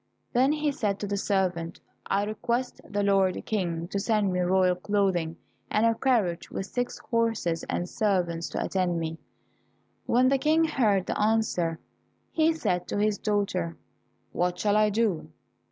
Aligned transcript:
And 0.33 0.55
he 0.55 0.71
said 0.71 0.99
to 0.99 1.05
the 1.07 1.15
servant, 1.15 1.79
"I 2.07 2.23
request 2.23 2.81
the 2.89 3.03
Lord 3.03 3.39
King 3.45 3.87
to 3.89 3.99
send 3.99 4.33
me 4.33 4.39
royal 4.39 4.73
clothing, 4.75 5.37
and 5.69 5.85
a 5.85 5.93
carriage 5.93 6.49
with 6.49 6.65
six 6.65 6.97
horses, 7.11 7.63
and 7.69 7.87
servants 7.87 8.49
to 8.49 8.65
attend 8.65 8.99
me." 8.99 9.19
When 10.07 10.29
the 10.29 10.39
King 10.39 10.63
heard 10.63 11.05
the 11.05 11.21
answer, 11.21 11.77
he 12.31 12.51
said 12.51 12.87
to 12.87 12.97
his 12.97 13.19
daughter, 13.19 13.77
"What 14.31 14.57
shall 14.57 14.75
I 14.75 14.89
do?" 14.89 15.29